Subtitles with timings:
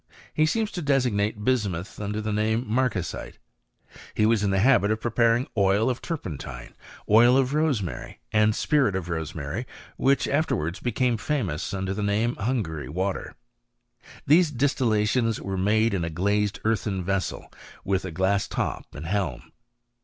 [0.33, 3.37] He seems to designate bismuth under the name marcasite.
[4.15, 6.73] He was in the habit of preparing oil of turpentine,
[7.07, 9.67] oil of rosemary, and spirit of rosemary,
[9.97, 13.35] which afterwards became famous under the name of Hungary water.
[14.25, 19.51] These distillations were made in a glazed earthen vessel with a glass top and hehn.